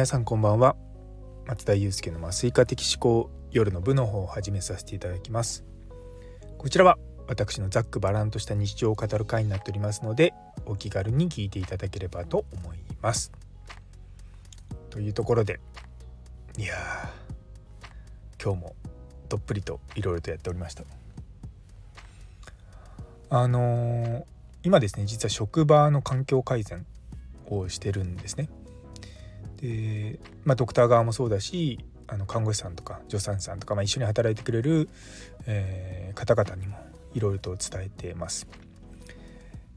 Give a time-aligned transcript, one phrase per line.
[0.00, 0.76] 皆さんこんばんは。
[1.44, 5.62] 松田祐介の麻酔科的思考夜の部の方を始めさせていただきます。
[6.56, 6.96] こちらは
[7.28, 10.32] 私のざっくばらんとした日常を語る会になっておりますので
[10.64, 13.30] お気軽に聞いていただければと思います。
[14.88, 15.60] というところで
[16.56, 16.76] いや
[18.42, 18.74] 今日も
[19.28, 20.84] どっぷりといろいろとやっておりました。
[23.28, 24.24] あのー、
[24.62, 26.86] 今ですね実は職場の環境改善
[27.50, 28.48] をしてるんですね。
[29.60, 34.88] で、まあ、ドクター側もそうだしあの看護師さんとか助産師さんとか、まあ、一緒に働いてくれる、
[35.46, 36.76] えー、方々にも
[37.14, 38.46] いろいろと伝えてます。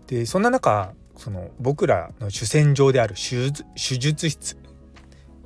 [0.08, 3.52] でそんな中その僕らの主戦場である手
[4.00, 4.58] 術室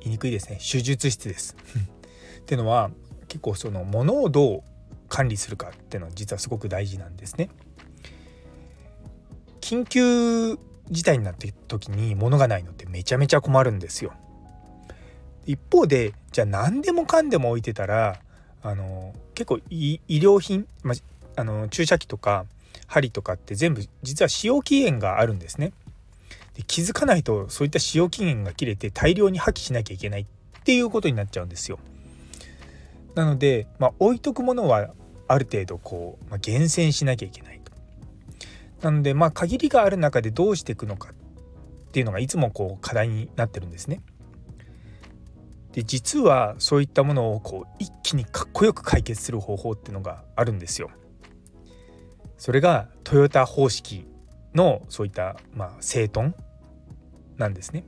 [0.00, 1.56] 言いにくいですね手術室です
[2.40, 2.90] っていうのは
[3.28, 4.62] 結構そのものをどう
[5.08, 7.50] 管理するかっていうのは実はすごく大事なんですね。
[9.60, 10.58] 緊急
[10.90, 14.14] 事態になって時に物がないのってめちゃめちゃ困るんですよ。
[15.48, 18.20] 一方でじゃあ何でもかんでも置いてたら
[18.62, 20.94] あの結構医療品、ま
[21.36, 22.44] あの注射器とか
[22.86, 25.72] 針とかって全部実は使用期限があるんですね。
[26.54, 30.26] で気づかないとそういった使用期限が切れて大量に破棄しなきゃいけないっ
[30.64, 31.78] ていうことになっちゃうんですよ。
[33.14, 34.90] なので、まあ、置いとくものは
[35.28, 37.72] ある程度こう、まあ、厳選しなきゃいけないと。
[38.82, 44.02] なのでまあ限りがある中でどうしていくのかっていうのがいつもこう課題になってるんですね。
[45.78, 50.90] で実はそういったものをこう一気にかっこよく解決する方法っていうのがあるんですよ。
[52.36, 54.04] それがトヨタ方式
[54.56, 56.34] のそういったまあ整頓
[57.36, 57.84] なんですね。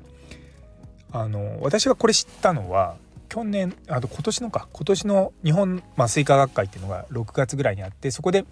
[1.11, 2.95] あの私がこれ知ったのは
[3.29, 8.45] 去年あと今年のか今年の日本麻酔科学会っていうのが6月ぐらいにあってそこで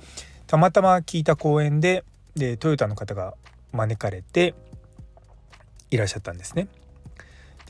[0.49, 2.03] たまたま聞いた講演で
[2.35, 3.35] でトヨタの方が
[3.71, 4.57] 招かれて
[5.93, 6.67] いらっしゃったんですね。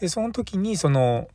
[0.00, 1.28] でその時にその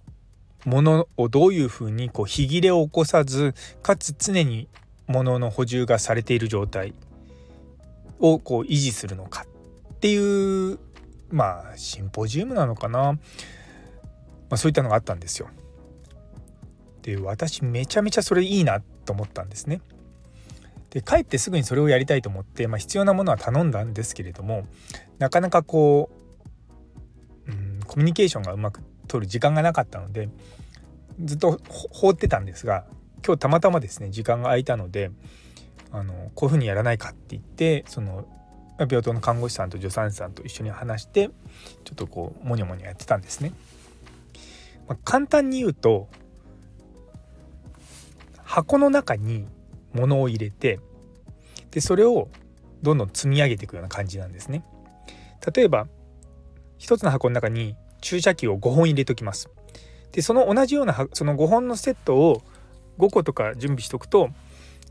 [0.65, 4.67] ものをどういうふうにこう火切れを起こさずかつ常に
[5.07, 6.93] 物の補充がされている状態
[8.19, 9.45] をこう維持するのか
[9.93, 10.79] っていう
[11.29, 13.19] まあシンポジウムなのかな、ま
[14.51, 15.49] あ、そういったのがあったんですよ。
[17.01, 19.81] で私めちゃめちゃそれいいなと思ったんですね。
[20.89, 24.67] で帰ってすぐにそれをやりたいと思って、まあ、必要なものは頼んだんですけれども
[25.17, 26.11] なかなかこ
[27.47, 28.81] う、うん、コミュニケーションがうまく
[29.13, 30.27] 取る時間がなかったので
[31.23, 32.85] ずっと放ってたんですが
[33.23, 35.11] 今日たまたまですね時間が空いたので
[35.91, 38.25] あのこういうふうにやらないかって言ってその
[38.79, 41.29] 病棟の看護師さんと助産師さんと一緒に話して
[41.83, 43.53] ちょっとこうモニョモニョやってたんですね。
[44.87, 46.07] まあ、簡単に言うと
[48.43, 49.45] 箱の中に
[49.93, 50.79] 物を入れて
[51.69, 52.29] でそれを
[52.81, 54.65] どんどん積み上げていくような感じなんですね。
[55.55, 55.87] 例えば
[56.79, 59.49] 1つの箱の中に注射器を5本入れときます。
[60.11, 62.43] でその同じようなその5本のセットを
[62.99, 64.29] 5個とか準備しとくと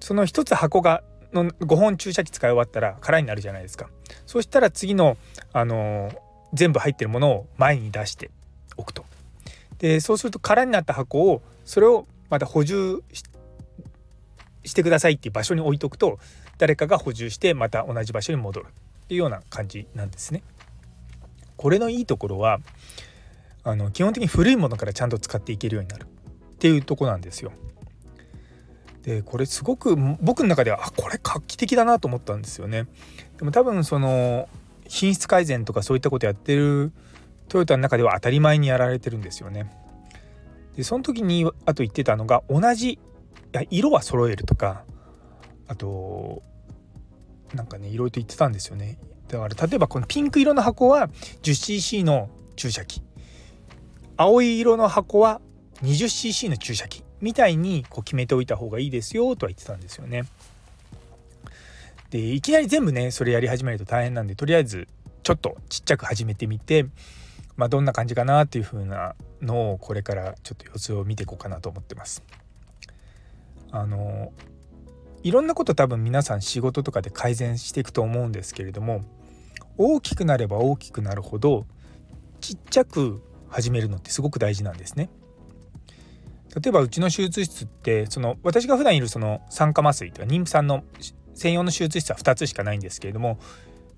[0.00, 3.88] その1つ箱がの5本注射器使い終わったら空になるじゃないですか。
[4.26, 5.16] そしたら次の、
[5.52, 6.16] あのー、
[6.54, 8.30] 全部入ってるものを前に出して
[8.76, 9.04] おくと。
[9.78, 13.02] でそうすると空になった箱をそれをまた補充
[14.64, 16.18] してくださいっていう場所に置いとくと
[16.58, 20.42] 誰かが補充してまた同じ場所に戻るっていうような感じなんですね。
[21.62, 22.58] これのいいところは
[23.62, 27.52] あの基本的に古いものからちゃんと使っていけるようになるっていうとこなんですよ。
[29.04, 32.88] でこれすごく僕の中ではあこれ画期的だなと思ったんですよね。
[33.38, 34.48] でも多分その
[34.88, 36.90] 品質改善とかそういったことやってる
[37.46, 39.70] トヨタの中では当たり前にやられてるんですよね。
[40.74, 42.98] でその時にあと言ってたのが同じ
[43.70, 44.82] 色は揃えるとか
[45.68, 46.42] あと
[47.54, 48.98] なんかねいろいろと言ってたんですよね。
[49.32, 51.08] だから例えばこのピンク色の箱は
[51.42, 53.02] 10cc の注射器
[54.18, 55.40] 青い色の箱は
[55.82, 60.24] 20cc の注射器みたいにこう決めておいた方がいいですよとは言ってたんですよね。
[62.10, 64.86] でいきなり全部ねそれやり始めると大変なんでとりあえず
[65.22, 66.84] ちょっとちっちゃく始めてみて、
[67.56, 72.22] まあ、どんな感じかなっていう風なのをこれからちょっと様子を見ていこうかなと思ってます。
[73.70, 74.30] あの
[75.22, 79.04] いろんなこと多分皆さん仕事とかで改善していくと思うんですけれども
[79.76, 81.66] 大きくなれば大きくなるほど
[82.40, 85.10] ちっちゃく始めるのってすごく大事なんですね。
[86.54, 90.84] 例えばうちの手術室ってその私が普段いるその酸化麻酔とか妊婦さんの
[91.34, 93.38] 専用の手術室は2つしかないんですけれども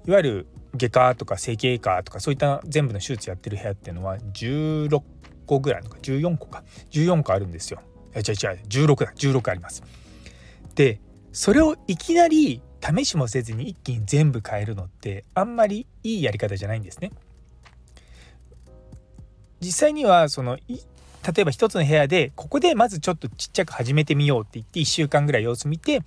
[0.06, 5.02] いわゆる外科とか整形外科とかそういった全部の手術やってる部屋っていうのは16
[5.46, 7.80] 個ぐらいのか14個か14個あるんですよ。
[8.14, 8.24] 違う違う
[8.68, 9.82] 16だ16あります。
[10.74, 11.00] で
[11.32, 17.12] それをいきなり試しもせずに一気に全部変えるのってあんまりいいやり方じゃないんですね。
[19.60, 26.00] 実際にはその例えば一つの部屋でここでまずちょっとちっちゃく始めてみようって言って1週間ぐらい様子見て、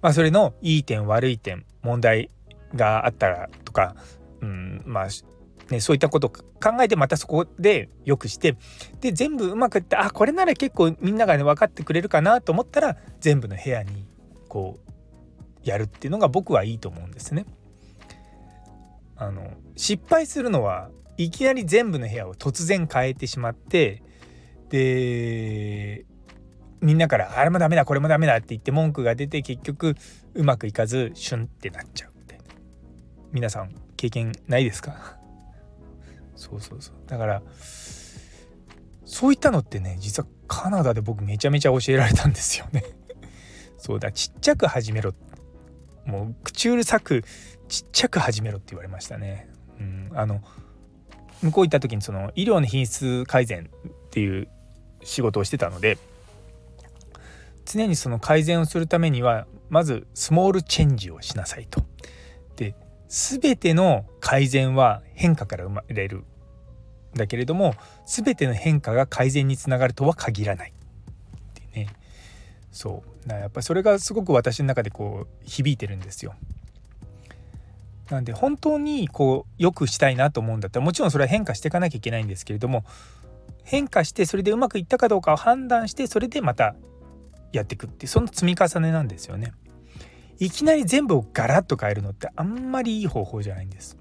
[0.00, 2.30] まあ、それのいい点悪い点問題
[2.76, 3.96] があったらとか、
[4.40, 5.08] うんまあ
[5.70, 6.42] ね、そういったことを考
[6.80, 8.56] えてまたそこでよくして
[9.00, 14.06] で全部うまくいってあこれなら結構みんながね分かってくれるかなと思ったら全部の部屋に
[14.48, 14.89] こう
[15.64, 17.44] やるっていうのが僕はいいと思うんですね。
[19.16, 24.02] あの失敗するのはいきなり全部の部屋を突然変えてしまって
[24.70, 26.06] で
[26.80, 29.94] みんなからあれもダメだこれもダメだって言って文句が出て結局
[30.34, 32.44] うまくいかずシュンってなっちゃうみたいな。
[33.32, 35.18] 皆さん経験ないですか？
[36.36, 36.94] そうそうそう。
[37.06, 37.42] だから
[39.04, 42.82] そういったのってね実はカナダで僕めちゃめちゃ教えられたんですよね。
[43.76, 45.12] そうだちっちゃく始めろ
[46.04, 47.24] もう口うるさく
[47.68, 49.48] ちっちゃく始めろって言われましたね。
[49.78, 50.42] うん、あの
[51.42, 54.48] 向こう行った時にその医療の品質改善っていう
[55.02, 55.96] 仕事をしてたので
[57.64, 61.82] 常にその改善をするためにはまずスモールチェンジをしなさいと。
[62.56, 62.74] で
[63.08, 66.24] 全ての改善は変化から生まれる
[67.14, 67.74] だけれども
[68.06, 70.72] 全ての変化が改善につながるとは限らない
[72.70, 76.34] そうやっぱりそれがすごく私の中でこう響いてるんですよ。
[78.10, 82.84] なんで本当にこう良くしたいなと思うんだったらもちろんそれは変化していかなきゃいけないんですけれども
[83.62, 86.74] 変化してそれでうまくいったかどうかを判断してそれでまた
[87.52, 89.52] やっていくってその積み重ねなんですよね。
[90.38, 93.96] いきなり全部をガラッと変えるのってあんまりいい方法じゃないんです。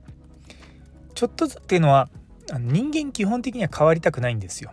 [1.14, 2.10] ちょっとずつっていうのは
[2.58, 4.72] 人間基本的には変わりたくないんですよ。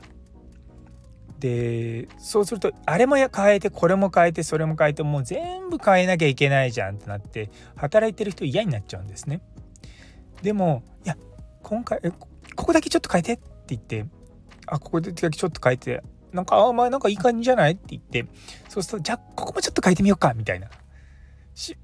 [1.38, 9.40] でそうするとあれも変えてこれも変えてそれも変えてもう全部変えなきゃいけないじゃんってなって働いてる人嫌になっちゃうんですね。
[10.42, 11.16] でもいや
[11.62, 12.00] 今回
[12.54, 14.06] ここだけちょっと変えてって言って
[14.66, 16.02] あここだけちょっと変えて
[16.32, 18.26] なんかあまあなんかいい感じじゃないって言って
[18.68, 20.68] そうするとじゃあここもちょっと変えてみようかみたいな。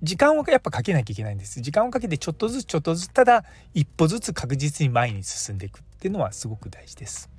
[0.02, 1.62] 時間をやっぱかけなきゃいけないんです。
[1.62, 7.31] 時間をかけてちょっとずつちょっとずつただ一歩ずつ確実に前に進んでいくっていうのはすごく大事です。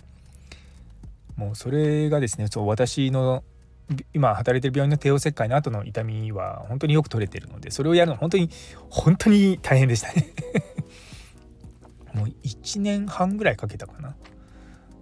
[1.36, 3.44] もうそれがですねそう私の
[4.14, 8.50] 今働いてる病院の帝王切開の後の痛みは本当によく取れてるのでそれをやるの本当に
[8.90, 10.34] 本当に大変でしたね
[12.14, 14.16] もう1年半ぐらいかけたかな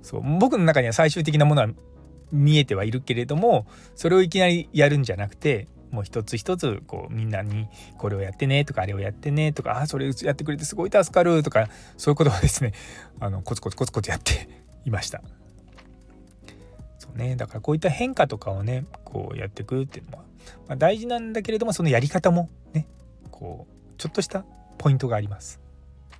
[0.01, 1.69] そう僕の中には最終的なものは
[2.31, 7.67] 見えてはいるけれどもそれをいきなりやるんじゃなくてもう一つ一つこうみんなに
[7.97, 11.67] これをやってねとかあれをやってねとかあそれやってくれてすごい助かるとか
[11.97, 12.71] そういうことをですね
[13.19, 14.47] あのコツコツコツコツやって
[14.85, 15.21] いました。
[17.11, 20.23] そうねだからこういった変化とかをねこうやっていくっていうのは、
[20.67, 22.87] まあ、大事なんだけれどもそのやり方もね
[23.29, 24.45] こうちょっとした
[24.77, 25.59] ポイントがあります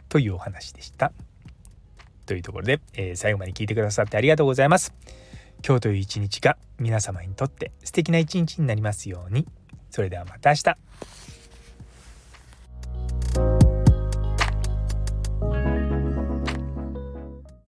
[0.10, 1.14] というお話でした。
[2.26, 4.94] というところで、えー、最後まで聞いてくださってありがとうございます。
[5.66, 9.48] 今日という一日が皆様にとって素敵な一日になりますように。
[9.90, 10.78] それではまた明日。